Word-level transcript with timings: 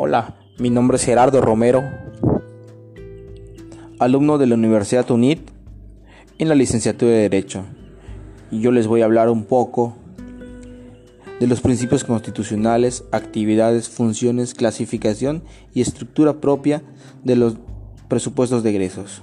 Hola, 0.00 0.36
mi 0.60 0.70
nombre 0.70 0.96
es 0.96 1.04
Gerardo 1.04 1.40
Romero, 1.40 1.82
alumno 3.98 4.38
de 4.38 4.46
la 4.46 4.54
Universidad 4.54 5.10
UNIT 5.10 5.50
en 6.38 6.48
la 6.48 6.54
licenciatura 6.54 7.10
de 7.10 7.22
Derecho. 7.22 7.64
Y 8.52 8.60
yo 8.60 8.70
les 8.70 8.86
voy 8.86 9.02
a 9.02 9.06
hablar 9.06 9.28
un 9.28 9.42
poco 9.42 9.96
de 11.40 11.48
los 11.48 11.60
principios 11.60 12.04
constitucionales, 12.04 13.06
actividades, 13.10 13.88
funciones, 13.88 14.54
clasificación 14.54 15.42
y 15.74 15.80
estructura 15.80 16.34
propia 16.34 16.84
de 17.24 17.34
los 17.34 17.56
presupuestos 18.06 18.62
de 18.62 18.70
egresos. 18.70 19.20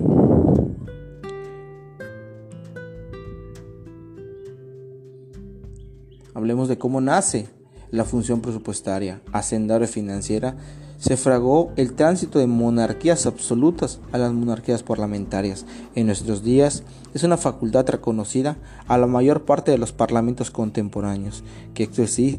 Hablemos 6.33 6.67
de 6.67 6.77
cómo 6.77 6.99
nace 6.99 7.54
la 7.95 8.05
función 8.05 8.41
presupuestaria, 8.41 9.21
hacendaria 9.31 9.87
financiera, 9.87 10.55
se 10.97 11.17
fragó 11.17 11.71
el 11.75 11.93
tránsito 11.93 12.39
de 12.39 12.47
monarquías 12.47 13.25
absolutas 13.25 13.99
a 14.11 14.17
las 14.17 14.33
monarquías 14.33 14.81
parlamentarias. 14.81 15.65
En 15.93 16.07
nuestros 16.07 16.43
días 16.43 16.83
es 17.13 17.23
una 17.23 17.37
facultad 17.37 17.87
reconocida 17.87 18.57
a 18.87 18.97
la 18.97 19.07
mayor 19.07 19.45
parte 19.45 19.71
de 19.71 19.77
los 19.77 19.91
parlamentos 19.91 20.51
contemporáneos, 20.51 21.43
que 21.73 21.83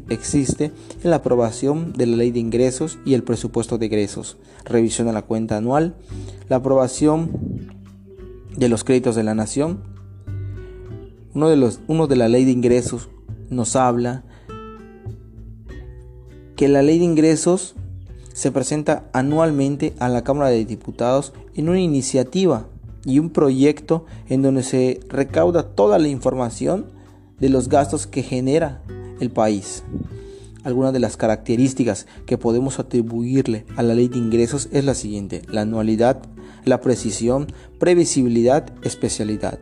existe 0.09 0.71
en 1.03 1.09
la 1.09 1.17
aprobación 1.17 1.93
de 1.93 2.07
la 2.07 2.17
ley 2.17 2.31
de 2.31 2.39
ingresos 2.39 2.97
y 3.05 3.13
el 3.13 3.23
presupuesto 3.23 3.77
de 3.77 3.85
egresos, 3.85 4.37
revisión 4.65 5.07
de 5.07 5.13
la 5.13 5.21
cuenta 5.21 5.57
anual, 5.57 5.95
la 6.49 6.57
aprobación 6.57 7.31
de 8.55 8.69
los 8.69 8.83
créditos 8.83 9.15
de 9.15 9.23
la 9.23 9.35
nación. 9.35 9.79
Uno 11.33 11.49
de, 11.49 11.57
los, 11.57 11.79
uno 11.87 12.07
de 12.07 12.15
la 12.15 12.27
ley 12.27 12.45
de 12.45 12.51
ingresos 12.51 13.09
nos 13.49 13.75
habla 13.75 14.23
que 16.57 16.67
la 16.67 16.81
ley 16.81 16.97
de 16.97 17.05
ingresos 17.05 17.75
se 18.33 18.51
presenta 18.51 19.09
anualmente 19.13 19.93
a 19.99 20.09
la 20.09 20.23
Cámara 20.23 20.49
de 20.49 20.65
Diputados 20.65 21.31
en 21.55 21.69
una 21.69 21.79
iniciativa 21.79 22.67
y 23.05 23.19
un 23.19 23.29
proyecto 23.29 24.05
en 24.27 24.41
donde 24.41 24.63
se 24.63 24.99
recauda 25.07 25.63
toda 25.75 25.99
la 25.99 26.07
información 26.07 26.87
de 27.39 27.49
los 27.49 27.69
gastos 27.69 28.07
que 28.07 28.23
genera 28.23 28.81
el 29.19 29.29
país. 29.29 29.83
Algunas 30.63 30.93
de 30.93 30.99
las 30.99 31.15
características 31.15 32.07
que 32.25 32.39
podemos 32.39 32.79
atribuirle 32.79 33.65
a 33.75 33.83
la 33.83 33.93
ley 33.93 34.07
de 34.07 34.17
ingresos 34.17 34.67
es 34.71 34.83
la 34.83 34.95
siguiente, 34.95 35.43
la 35.47 35.61
anualidad, 35.61 36.23
la 36.65 36.81
precisión, 36.81 37.47
previsibilidad, 37.79 38.73
especialidad. 38.81 39.59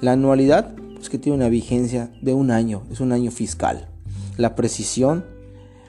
La 0.00 0.12
anualidad 0.12 0.74
es 0.78 0.94
pues, 0.94 1.10
que 1.10 1.18
tiene 1.18 1.36
una 1.36 1.50
vigencia 1.50 2.10
de 2.22 2.32
un 2.32 2.50
año, 2.50 2.84
es 2.90 3.00
un 3.00 3.12
año 3.12 3.30
fiscal. 3.30 3.88
La 4.38 4.54
precisión 4.54 5.35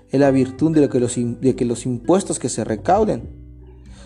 es 0.09 0.19
la 0.19 0.31
virtud 0.31 0.75
de, 0.75 0.89
que 0.89 0.99
los, 0.99 1.15
de 1.15 1.55
que 1.55 1.65
los 1.65 1.85
impuestos 1.85 2.39
que 2.39 2.49
se 2.49 2.63
recauden 2.63 3.29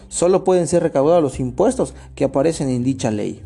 solo 0.07 0.43
pueden 0.43 0.67
ser 0.67 0.83
recaudados 0.83 1.23
los 1.23 1.39
impuestos 1.39 1.93
que 2.15 2.25
aparecen 2.25 2.69
en 2.69 2.83
dicha 2.83 3.11
ley. 3.11 3.41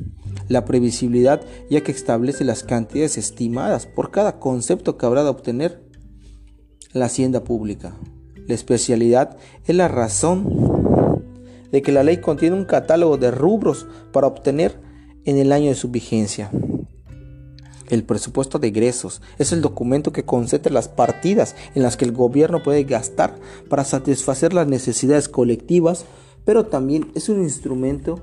La 0.48 0.66
previsibilidad 0.66 1.42
ya 1.70 1.82
que 1.82 1.92
establece 1.92 2.44
las 2.44 2.64
cantidades 2.64 3.18
estimadas 3.18 3.86
por 3.86 4.12
cada 4.12 4.40
concepto 4.40 4.98
que 4.98 5.06
habrá 5.06 5.24
de 5.24 5.30
obtener 5.30 5.84
la 6.92 7.06
hacienda 7.06 7.44
pública. 7.44 7.96
La 8.48 8.54
especialidad 8.54 9.38
es 9.66 9.76
la 9.76 9.88
razón 9.88 11.22
de 11.72 11.82
que 11.82 11.92
la 11.92 12.04
ley 12.04 12.18
contiene 12.18 12.56
un 12.56 12.66
catálogo 12.66 13.18
de 13.18 13.32
rubros 13.32 13.88
para 14.12 14.28
obtener 14.28 14.80
en 15.26 15.38
el 15.38 15.52
año 15.52 15.70
de 15.70 15.76
su 15.76 15.90
vigencia. 15.90 16.52
El 17.90 18.04
presupuesto 18.04 18.58
de 18.58 18.70
egresos 18.70 19.22
es 19.38 19.52
el 19.52 19.62
documento 19.62 20.12
que 20.12 20.26
concentra 20.26 20.74
las 20.74 20.88
partidas 20.88 21.56
en 21.76 21.84
las 21.84 21.98
que 21.98 22.06
el 22.06 22.14
gobierno 22.14 22.64
puede 22.64 22.84
gastar 22.84 23.36
para 23.70 23.84
satisfacer 23.84 24.54
las 24.54 24.68
necesidades 24.68 25.30
colectivas, 25.30 26.06
pero 26.46 26.66
también 26.66 27.12
es 27.14 27.30
un 27.30 27.44
instrumento 27.44 28.22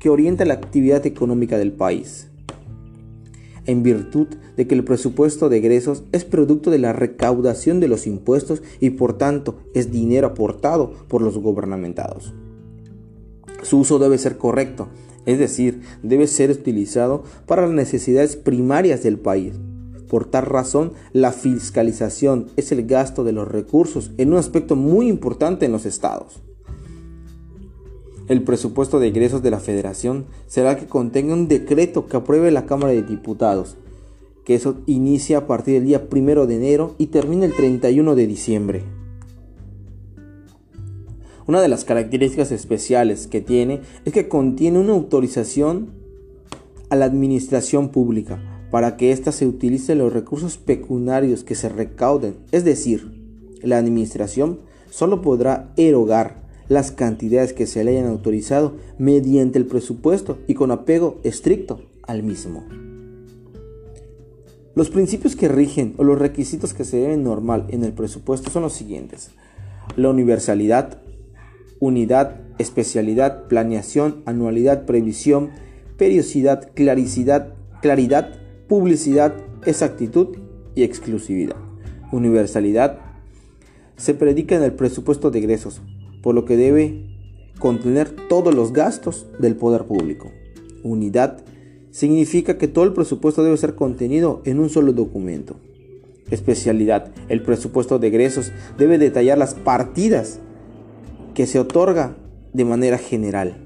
que 0.00 0.10
orienta 0.10 0.44
la 0.44 0.54
actividad 0.54 1.06
económica 1.06 1.56
del 1.56 1.72
país. 1.72 2.28
En 3.64 3.82
virtud 3.82 4.28
de 4.56 4.66
que 4.66 4.74
el 4.74 4.84
presupuesto 4.84 5.48
de 5.48 5.58
egresos 5.58 6.02
es 6.12 6.24
producto 6.24 6.70
de 6.70 6.78
la 6.78 6.92
recaudación 6.92 7.80
de 7.80 7.88
los 7.88 8.06
impuestos 8.06 8.62
y 8.80 8.90
por 8.90 9.18
tanto 9.18 9.56
es 9.74 9.90
dinero 9.90 10.28
aportado 10.28 10.92
por 11.08 11.22
los 11.22 11.38
gubernamentados. 11.38 12.34
Su 13.62 13.78
uso 13.78 13.98
debe 13.98 14.18
ser 14.18 14.36
correcto, 14.36 14.88
es 15.26 15.38
decir, 15.38 15.82
debe 16.02 16.26
ser 16.26 16.50
utilizado 16.50 17.24
para 17.46 17.62
las 17.62 17.72
necesidades 17.72 18.36
primarias 18.36 19.02
del 19.02 19.18
país. 19.18 19.54
Por 20.08 20.24
tal 20.24 20.46
razón, 20.46 20.92
la 21.12 21.32
fiscalización 21.32 22.46
es 22.56 22.70
el 22.70 22.86
gasto 22.86 23.24
de 23.24 23.32
los 23.32 23.48
recursos 23.48 24.12
en 24.18 24.32
un 24.32 24.38
aspecto 24.38 24.76
muy 24.76 25.08
importante 25.08 25.66
en 25.66 25.72
los 25.72 25.84
estados. 25.84 26.40
El 28.28 28.42
presupuesto 28.42 28.98
de 28.98 29.08
ingresos 29.08 29.42
de 29.42 29.50
la 29.50 29.60
federación 29.60 30.26
será 30.46 30.76
que 30.76 30.86
contenga 30.86 31.34
un 31.34 31.48
decreto 31.48 32.06
que 32.06 32.16
apruebe 32.16 32.50
la 32.50 32.66
Cámara 32.66 32.92
de 32.92 33.02
Diputados, 33.02 33.76
que 34.44 34.54
eso 34.54 34.78
inicia 34.86 35.38
a 35.38 35.46
partir 35.46 35.74
del 35.74 35.86
día 35.86 36.06
1 36.10 36.46
de 36.46 36.56
enero 36.56 36.94
y 36.98 37.06
termina 37.06 37.46
el 37.46 37.54
31 37.54 38.14
de 38.14 38.26
diciembre. 38.26 38.95
Una 41.46 41.60
de 41.60 41.68
las 41.68 41.84
características 41.84 42.50
especiales 42.50 43.28
que 43.28 43.40
tiene 43.40 43.80
es 44.04 44.12
que 44.12 44.28
contiene 44.28 44.80
una 44.80 44.92
autorización 44.92 45.90
a 46.90 46.96
la 46.96 47.04
administración 47.04 47.90
pública 47.90 48.40
para 48.70 48.96
que 48.96 49.12
ésta 49.12 49.30
se 49.30 49.46
utilice 49.46 49.94
los 49.94 50.12
recursos 50.12 50.56
pecuniarios 50.56 51.44
que 51.44 51.54
se 51.54 51.68
recauden. 51.68 52.34
Es 52.50 52.64
decir, 52.64 53.12
la 53.62 53.78
administración 53.78 54.60
solo 54.90 55.22
podrá 55.22 55.72
erogar 55.76 56.42
las 56.68 56.90
cantidades 56.90 57.52
que 57.52 57.66
se 57.66 57.84
le 57.84 57.92
hayan 57.92 58.10
autorizado 58.10 58.74
mediante 58.98 59.58
el 59.58 59.66
presupuesto 59.66 60.38
y 60.48 60.54
con 60.54 60.72
apego 60.72 61.20
estricto 61.22 61.80
al 62.02 62.24
mismo. 62.24 62.64
Los 64.74 64.90
principios 64.90 65.36
que 65.36 65.48
rigen 65.48 65.94
o 65.96 66.04
los 66.04 66.18
requisitos 66.18 66.74
que 66.74 66.84
se 66.84 66.98
deben 66.98 67.22
normal 67.22 67.66
en 67.70 67.84
el 67.84 67.92
presupuesto 67.92 68.50
son 68.50 68.62
los 68.62 68.72
siguientes. 68.72 69.30
La 69.96 70.10
universalidad, 70.10 70.98
unidad, 71.80 72.40
especialidad, 72.58 73.48
planeación, 73.48 74.22
anualidad, 74.24 74.86
previsión, 74.86 75.50
periodicidad, 75.96 76.70
claricidad, 76.74 77.54
claridad, 77.80 78.34
publicidad, 78.68 79.34
exactitud 79.64 80.36
y 80.74 80.82
exclusividad. 80.82 81.56
Universalidad 82.12 82.98
se 83.96 84.14
predica 84.14 84.56
en 84.56 84.62
el 84.62 84.72
presupuesto 84.72 85.30
de 85.30 85.38
egresos, 85.38 85.80
por 86.22 86.34
lo 86.34 86.44
que 86.44 86.56
debe 86.56 87.06
contener 87.58 88.10
todos 88.28 88.54
los 88.54 88.72
gastos 88.72 89.26
del 89.38 89.56
poder 89.56 89.84
público. 89.84 90.30
Unidad 90.82 91.42
significa 91.90 92.58
que 92.58 92.68
todo 92.68 92.84
el 92.84 92.92
presupuesto 92.92 93.42
debe 93.42 93.56
ser 93.56 93.74
contenido 93.74 94.42
en 94.44 94.60
un 94.60 94.68
solo 94.68 94.92
documento. 94.92 95.56
Especialidad. 96.30 97.12
El 97.28 97.42
presupuesto 97.42 97.98
de 97.98 98.08
egresos 98.08 98.52
debe 98.76 98.98
detallar 98.98 99.38
las 99.38 99.54
partidas 99.54 100.40
que 101.36 101.46
se 101.46 101.58
otorga 101.58 102.16
de 102.54 102.64
manera 102.64 102.96
general. 102.96 103.58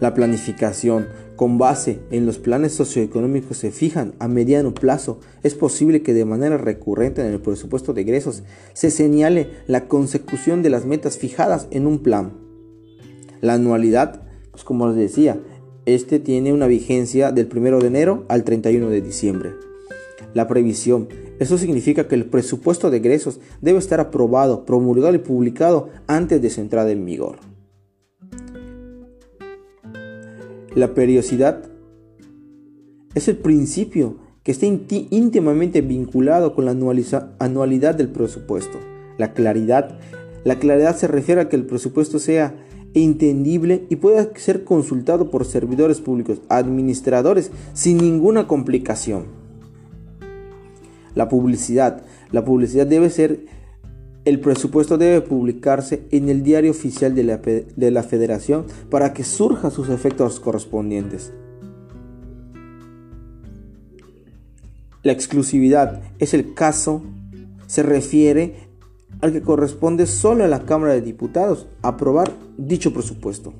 La 0.00 0.12
planificación 0.12 1.06
con 1.34 1.56
base 1.56 2.00
en 2.10 2.26
los 2.26 2.36
planes 2.36 2.74
socioeconómicos 2.74 3.56
se 3.56 3.70
fijan 3.70 4.12
a 4.18 4.28
mediano 4.28 4.74
plazo. 4.74 5.18
Es 5.42 5.54
posible 5.54 6.02
que 6.02 6.12
de 6.12 6.26
manera 6.26 6.58
recurrente 6.58 7.22
en 7.22 7.32
el 7.32 7.40
presupuesto 7.40 7.94
de 7.94 8.02
egresos 8.02 8.42
se 8.74 8.90
señale 8.90 9.48
la 9.66 9.88
consecución 9.88 10.62
de 10.62 10.68
las 10.68 10.84
metas 10.84 11.16
fijadas 11.16 11.66
en 11.70 11.86
un 11.86 12.00
plan. 12.00 12.34
La 13.40 13.54
anualidad, 13.54 14.24
pues 14.50 14.62
como 14.62 14.88
les 14.88 14.96
decía, 14.96 15.40
este 15.86 16.18
tiene 16.18 16.52
una 16.52 16.66
vigencia 16.66 17.32
del 17.32 17.48
1 17.50 17.78
de 17.78 17.86
enero 17.86 18.26
al 18.28 18.44
31 18.44 18.90
de 18.90 19.00
diciembre. 19.00 19.71
La 20.34 20.48
previsión 20.48 21.08
eso 21.42 21.58
significa 21.58 22.06
que 22.06 22.14
el 22.14 22.26
presupuesto 22.26 22.88
de 22.88 22.98
egresos 22.98 23.40
debe 23.60 23.80
estar 23.80 23.98
aprobado, 23.98 24.64
promulgado 24.64 25.12
y 25.16 25.18
publicado 25.18 25.88
antes 26.06 26.40
de 26.40 26.50
su 26.50 26.60
entrada 26.60 26.92
en 26.92 27.04
vigor. 27.04 27.38
La 30.76 30.94
periodicidad 30.94 31.64
es 33.16 33.26
el 33.26 33.38
principio 33.38 34.18
que 34.44 34.52
está 34.52 34.66
íntimamente 34.66 35.80
vinculado 35.80 36.54
con 36.54 36.64
la 36.64 36.70
anualidad 37.40 37.94
del 37.96 38.08
presupuesto. 38.08 38.78
La 39.18 39.32
claridad, 39.34 39.98
la 40.44 40.60
claridad 40.60 40.96
se 40.96 41.08
refiere 41.08 41.40
a 41.40 41.48
que 41.48 41.56
el 41.56 41.66
presupuesto 41.66 42.20
sea 42.20 42.54
entendible 42.94 43.84
y 43.88 43.96
pueda 43.96 44.30
ser 44.36 44.62
consultado 44.62 45.28
por 45.28 45.44
servidores 45.44 46.00
públicos, 46.00 46.40
administradores, 46.48 47.50
sin 47.74 47.96
ninguna 47.96 48.46
complicación. 48.46 49.41
La 51.14 51.28
publicidad. 51.28 52.02
La 52.30 52.44
publicidad 52.44 52.86
debe 52.86 53.10
ser, 53.10 53.40
el 54.24 54.40
presupuesto 54.40 54.98
debe 54.98 55.20
publicarse 55.20 56.06
en 56.10 56.28
el 56.28 56.42
diario 56.42 56.70
oficial 56.70 57.14
de 57.14 57.24
la, 57.24 57.38
de 57.38 57.90
la 57.90 58.02
federación 58.02 58.66
para 58.90 59.12
que 59.12 59.24
surjan 59.24 59.70
sus 59.70 59.88
efectos 59.88 60.40
correspondientes. 60.40 61.32
La 65.02 65.12
exclusividad 65.12 66.00
es 66.20 66.32
el 66.32 66.54
caso 66.54 67.02
se 67.66 67.82
refiere 67.82 68.68
al 69.20 69.32
que 69.32 69.40
corresponde 69.40 70.06
solo 70.06 70.44
a 70.44 70.48
la 70.48 70.64
Cámara 70.64 70.92
de 70.92 71.00
Diputados 71.00 71.66
aprobar 71.80 72.30
dicho 72.58 72.92
presupuesto. 72.92 73.54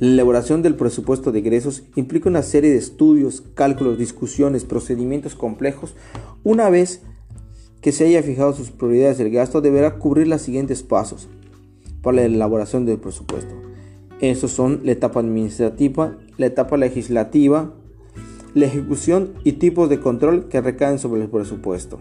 La 0.00 0.08
elaboración 0.08 0.62
del 0.62 0.74
presupuesto 0.74 1.30
de 1.30 1.38
egresos 1.38 1.84
implica 1.94 2.28
una 2.28 2.42
serie 2.42 2.70
de 2.70 2.78
estudios, 2.78 3.44
cálculos, 3.54 3.96
discusiones, 3.96 4.64
procedimientos 4.64 5.36
complejos. 5.36 5.94
Una 6.42 6.68
vez 6.68 7.02
que 7.80 7.92
se 7.92 8.06
haya 8.06 8.22
fijado 8.22 8.52
sus 8.54 8.70
prioridades 8.70 9.18
del 9.18 9.30
gasto, 9.30 9.60
deberá 9.60 9.98
cubrir 9.98 10.26
los 10.26 10.42
siguientes 10.42 10.82
pasos 10.82 11.28
para 12.02 12.16
la 12.16 12.24
elaboración 12.24 12.86
del 12.86 12.98
presupuesto. 12.98 13.54
Estos 14.20 14.50
son 14.50 14.80
la 14.84 14.92
etapa 14.92 15.20
administrativa, 15.20 16.16
la 16.38 16.46
etapa 16.46 16.76
legislativa, 16.76 17.72
la 18.54 18.66
ejecución 18.66 19.34
y 19.44 19.52
tipos 19.52 19.88
de 19.88 20.00
control 20.00 20.48
que 20.48 20.60
recaen 20.60 20.98
sobre 20.98 21.22
el 21.22 21.28
presupuesto. 21.28 22.00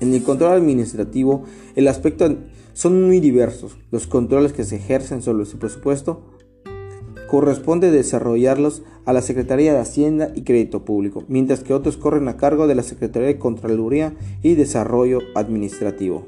En 0.00 0.14
el 0.14 0.22
control 0.22 0.52
administrativo, 0.52 1.44
el 1.76 1.86
aspecto 1.88 2.36
son 2.72 3.06
muy 3.06 3.20
diversos. 3.20 3.76
Los 3.90 4.06
controles 4.06 4.52
que 4.52 4.64
se 4.64 4.76
ejercen 4.76 5.22
sobre 5.22 5.44
su 5.44 5.58
presupuesto 5.58 6.22
corresponde 7.28 7.90
desarrollarlos 7.90 8.82
a 9.04 9.12
la 9.12 9.22
Secretaría 9.22 9.72
de 9.72 9.78
Hacienda 9.78 10.32
y 10.34 10.42
Crédito 10.42 10.84
Público, 10.84 11.24
mientras 11.28 11.60
que 11.60 11.74
otros 11.74 11.96
corren 11.96 12.26
a 12.28 12.36
cargo 12.36 12.66
de 12.66 12.74
la 12.74 12.82
Secretaría 12.82 13.28
de 13.28 13.38
Contraloría 13.38 14.14
y 14.42 14.54
Desarrollo 14.54 15.20
Administrativo. 15.34 16.26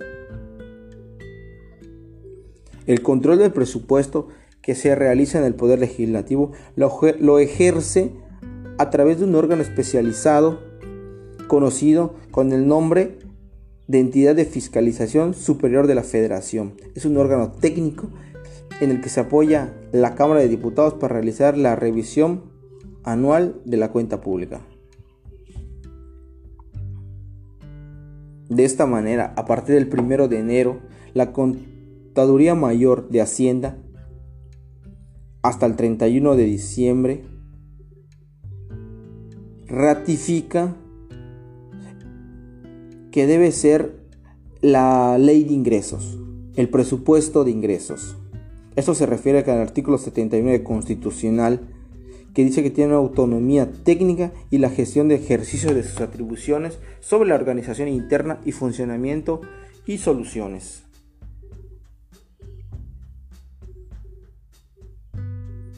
El 2.86 3.02
control 3.02 3.38
del 3.38 3.52
presupuesto 3.52 4.28
que 4.60 4.74
se 4.74 4.94
realiza 4.94 5.38
en 5.38 5.44
el 5.44 5.54
Poder 5.54 5.80
Legislativo 5.80 6.52
lo, 6.76 7.38
ejerce 7.38 8.12
a 8.78 8.90
través 8.90 9.18
de 9.18 9.24
un 9.24 9.34
órgano 9.34 9.62
especializado 9.62 10.60
conocido 11.48 12.14
con 12.30 12.52
el 12.52 12.66
nombre 12.66 13.18
de 13.88 14.00
Entidad 14.00 14.34
de 14.34 14.44
Fiscalización 14.44 15.34
Superior 15.34 15.86
de 15.86 15.94
la 15.94 16.02
Federación. 16.02 16.74
Es 16.94 17.04
un 17.04 17.16
órgano 17.16 17.52
técnico 17.52 18.08
en 18.80 18.90
el 18.90 19.00
que 19.00 19.08
se 19.08 19.20
apoya 19.20 19.72
la 19.92 20.14
Cámara 20.14 20.40
de 20.40 20.48
Diputados 20.48 20.94
para 20.94 21.14
realizar 21.14 21.56
la 21.56 21.76
revisión 21.76 22.42
anual 23.04 23.60
de 23.64 23.76
la 23.76 23.90
cuenta 23.90 24.20
pública. 24.20 24.60
De 28.48 28.64
esta 28.64 28.86
manera, 28.86 29.32
a 29.36 29.46
partir 29.46 29.74
del 29.74 29.88
1 29.88 30.28
de 30.28 30.38
enero, 30.38 30.80
la 31.14 31.32
Contaduría 31.32 32.54
Mayor 32.54 33.08
de 33.08 33.20
Hacienda 33.20 33.78
hasta 35.42 35.66
el 35.66 35.76
31 35.76 36.36
de 36.36 36.44
diciembre 36.44 37.24
ratifica 39.66 40.76
que 43.12 43.26
debe 43.26 43.52
ser 43.52 43.94
la 44.62 45.18
ley 45.18 45.44
de 45.44 45.52
ingresos, 45.52 46.18
el 46.56 46.68
presupuesto 46.68 47.44
de 47.44 47.50
ingresos. 47.50 48.16
Esto 48.74 48.94
se 48.94 49.06
refiere 49.06 49.40
al 49.40 49.60
artículo 49.60 49.98
79 49.98 50.64
constitucional 50.64 51.60
que 52.34 52.44
dice 52.44 52.62
que 52.62 52.70
tiene 52.70 52.94
autonomía 52.94 53.70
técnica 53.70 54.32
y 54.50 54.58
la 54.58 54.70
gestión 54.70 55.08
de 55.08 55.16
ejercicio 55.16 55.74
de 55.74 55.82
sus 55.82 56.00
atribuciones 56.00 56.78
sobre 57.00 57.28
la 57.28 57.34
organización 57.34 57.88
interna 57.88 58.40
y 58.46 58.52
funcionamiento 58.52 59.42
y 59.86 59.98
soluciones. 59.98 60.84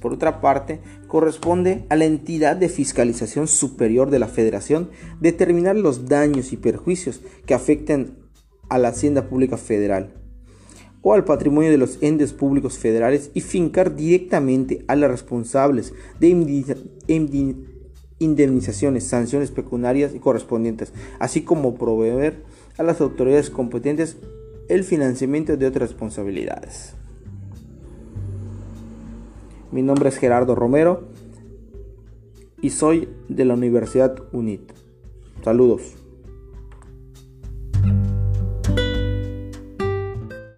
Por 0.04 0.12
otra 0.12 0.42
parte, 0.42 0.80
corresponde 1.06 1.86
a 1.88 1.96
la 1.96 2.04
entidad 2.04 2.56
de 2.56 2.68
fiscalización 2.68 3.48
superior 3.48 4.10
de 4.10 4.18
la 4.18 4.28
federación 4.28 4.90
determinar 5.18 5.76
los 5.76 6.10
daños 6.10 6.52
y 6.52 6.58
perjuicios 6.58 7.22
que 7.46 7.54
afecten 7.54 8.18
a 8.68 8.76
la 8.76 8.88
hacienda 8.88 9.30
pública 9.30 9.56
federal 9.56 10.12
o 11.00 11.14
al 11.14 11.24
patrimonio 11.24 11.70
de 11.70 11.78
los 11.78 12.02
entes 12.02 12.34
públicos 12.34 12.76
federales 12.76 13.30
y 13.32 13.40
fincar 13.40 13.96
directamente 13.96 14.84
a 14.88 14.94
los 14.94 15.10
responsables 15.10 15.94
de 16.20 16.28
indemnizaciones, 18.18 19.04
sanciones 19.04 19.50
pecuniarias 19.52 20.14
y 20.14 20.18
correspondientes, 20.18 20.92
así 21.18 21.44
como 21.44 21.76
proveer 21.76 22.42
a 22.76 22.82
las 22.82 23.00
autoridades 23.00 23.48
competentes 23.48 24.18
el 24.68 24.84
financiamiento 24.84 25.56
de 25.56 25.66
otras 25.66 25.88
responsabilidades. 25.88 26.94
Mi 29.74 29.82
nombre 29.82 30.08
es 30.08 30.18
Gerardo 30.18 30.54
Romero 30.54 31.08
y 32.62 32.70
soy 32.70 33.08
de 33.28 33.44
la 33.44 33.54
Universidad 33.54 34.14
UNIT. 34.30 34.70
Saludos. 35.42 36.03